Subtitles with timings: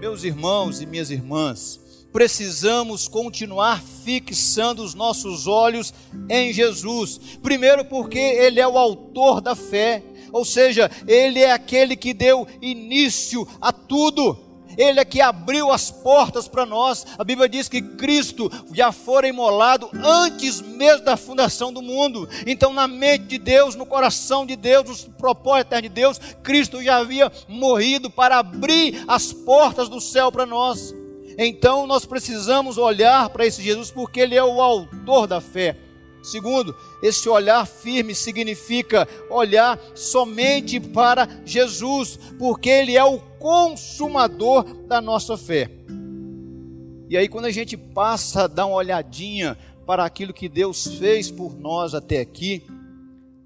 [0.00, 1.78] meus irmãos e minhas irmãs,
[2.10, 5.92] precisamos continuar fixando os nossos olhos
[6.28, 7.20] em Jesus.
[7.42, 10.02] Primeiro, porque Ele é o autor da fé,
[10.32, 14.38] ou seja, Ele é aquele que deu início a tudo.
[14.76, 17.06] Ele é que abriu as portas para nós.
[17.18, 22.28] A Bíblia diz que Cristo já fora imolado antes mesmo da fundação do mundo.
[22.46, 26.98] Então, na mente de Deus, no coração de Deus, no propósito de Deus, Cristo já
[26.98, 30.94] havia morrido para abrir as portas do céu para nós.
[31.38, 35.76] Então nós precisamos olhar para esse Jesus porque ele é o autor da fé.
[36.22, 45.00] Segundo, esse olhar firme significa olhar somente para Jesus, porque ele é o consumador da
[45.00, 45.68] nossa fé.
[47.08, 51.30] E aí quando a gente passa a dar uma olhadinha para aquilo que Deus fez
[51.30, 52.62] por nós até aqui,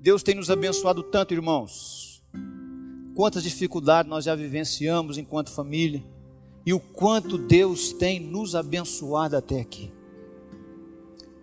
[0.01, 2.23] Deus tem nos abençoado tanto, irmãos.
[3.15, 6.05] Quantas dificuldades nós já vivenciamos enquanto família
[6.67, 9.93] e o quanto Deus tem nos abençoado até aqui.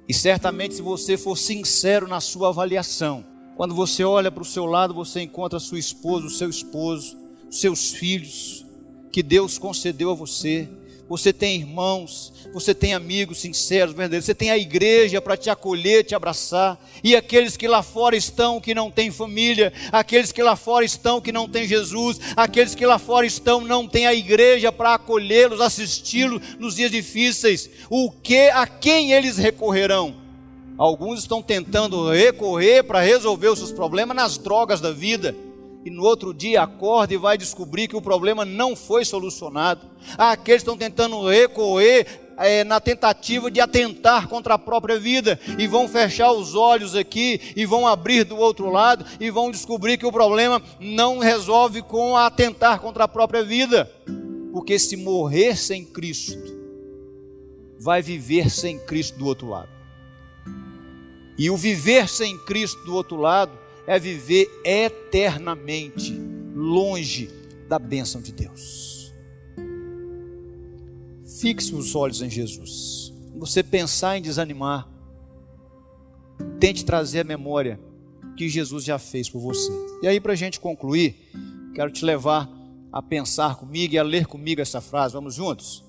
[0.08, 3.26] E certamente, se você for sincero na sua avaliação,
[3.56, 7.21] quando você olha para o seu lado, você encontra a sua esposa, o seu esposo,
[7.52, 8.66] seus filhos,
[9.12, 10.70] que Deus concedeu a você,
[11.10, 16.06] você tem irmãos, você tem amigos sinceros, verdadeiros, você tem a igreja para te acolher,
[16.06, 20.56] te abraçar, e aqueles que lá fora estão que não têm família, aqueles que lá
[20.56, 24.72] fora estão que não têm Jesus, aqueles que lá fora estão não têm a igreja
[24.72, 27.70] para acolhê-los, assisti-los nos dias difíceis.
[27.90, 30.16] O que a quem eles recorrerão?
[30.78, 35.36] Alguns estão tentando recorrer para resolver os seus problemas nas drogas da vida
[35.84, 39.90] e no outro dia acorda e vai descobrir que o problema não foi solucionado.
[40.18, 42.06] Há aqueles que estão tentando recorrer
[42.38, 47.40] é, na tentativa de atentar contra a própria vida e vão fechar os olhos aqui
[47.56, 52.16] e vão abrir do outro lado e vão descobrir que o problema não resolve com
[52.16, 53.90] atentar contra a própria vida.
[54.52, 56.38] Porque se morrer sem Cristo,
[57.80, 59.70] vai viver sem Cristo do outro lado.
[61.38, 63.52] E o viver sem Cristo do outro lado
[63.88, 66.14] é viver eternamente
[66.56, 67.30] longe
[67.68, 69.14] da bênção de Deus.
[71.40, 73.14] Fixe os olhos em Jesus.
[73.38, 74.88] Você pensar em desanimar,
[76.60, 77.80] tente trazer a memória
[78.38, 79.72] que Jesus já fez por você.
[80.04, 81.16] E aí, para a gente concluir,
[81.74, 82.50] quero te levar
[82.92, 85.14] a pensar comigo e a ler comigo essa frase.
[85.14, 85.84] Vamos juntos?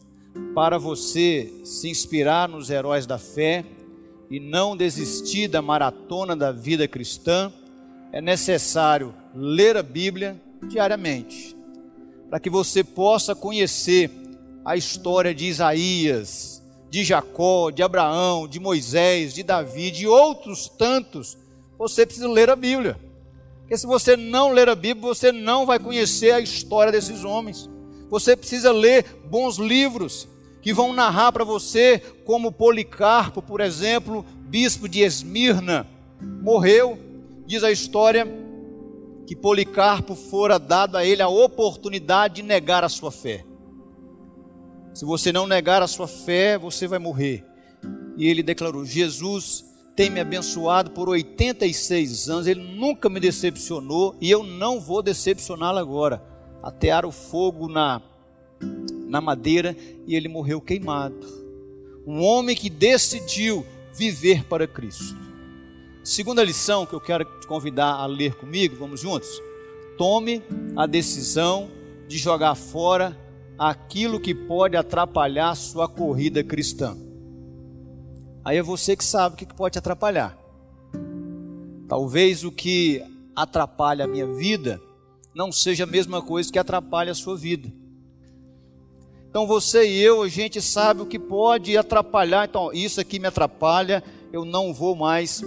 [0.55, 3.65] Para você se inspirar nos heróis da fé
[4.31, 7.53] e não desistir da maratona da vida cristã,
[8.13, 11.57] é necessário ler a Bíblia diariamente,
[12.29, 14.11] para que você possa conhecer
[14.65, 21.39] a história de Isaías, de Jacó, de Abraão, de Moisés, de Davi, de outros tantos.
[21.79, 22.99] Você precisa ler a Bíblia.
[23.61, 27.69] Porque se você não ler a Bíblia, você não vai conhecer a história desses homens.
[28.11, 30.29] Você precisa ler bons livros
[30.61, 35.89] que vão narrar para você como Policarpo, por exemplo, bispo de Esmirna,
[36.21, 37.12] morreu
[37.47, 38.27] Diz a história
[39.27, 43.45] que Policarpo fora dado a ele a oportunidade de negar a sua fé.
[44.95, 47.45] Se você não negar a sua fé, você vai morrer.
[48.17, 49.65] E ele declarou: Jesus
[49.97, 55.79] tem me abençoado por 86 anos, ele nunca me decepcionou e eu não vou decepcioná-lo
[55.79, 56.23] agora.
[56.63, 58.01] Atear o fogo na,
[59.07, 59.77] na madeira
[60.07, 61.27] e ele morreu queimado.
[62.07, 65.32] Um homem que decidiu viver para Cristo.
[66.05, 69.41] Segunda lição que eu quero te convidar a ler comigo, vamos juntos?
[69.97, 70.43] Tome
[70.75, 71.71] a decisão
[72.09, 73.17] de jogar fora
[73.57, 76.97] aquilo que pode atrapalhar sua corrida cristã.
[78.45, 80.37] Aí é você que sabe o que pode atrapalhar.
[81.87, 83.01] Talvez o que
[83.37, 84.83] atrapalha a minha vida
[85.33, 87.73] não seja a mesma coisa que atrapalha a sua vida.
[89.31, 92.49] Então você e eu, a gente sabe o que pode atrapalhar.
[92.49, 94.03] Então, isso aqui me atrapalha,
[94.33, 95.43] eu não vou mais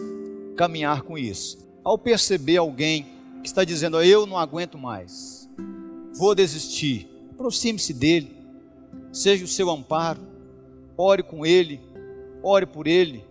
[0.56, 1.58] caminhar com isso.
[1.84, 3.06] Ao perceber alguém
[3.42, 5.50] que está dizendo, eu não aguento mais,
[6.18, 8.36] vou desistir, aproxime-se dele,
[9.12, 10.22] seja o seu amparo,
[10.98, 11.80] ore com ele,
[12.42, 13.24] ore por ele,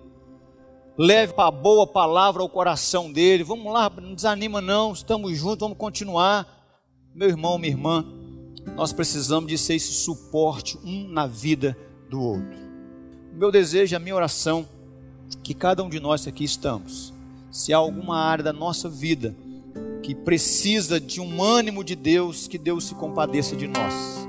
[0.96, 3.42] leve a boa palavra ao coração dele.
[3.42, 6.46] Vamos lá, não desanima não, estamos juntos, vamos continuar.
[7.14, 8.04] Meu irmão, minha irmã,
[8.76, 11.76] nós precisamos de ser esse suporte um na vida
[12.10, 12.64] do outro.
[13.32, 14.68] Meu desejo, a minha oração,
[15.42, 17.13] que cada um de nós aqui estamos,
[17.54, 19.32] se há alguma área da nossa vida
[20.02, 24.23] que precisa de um ânimo de Deus, que Deus se compadeça de nós.